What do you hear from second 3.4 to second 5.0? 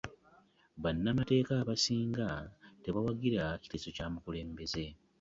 kiteeso kya mukulembeze.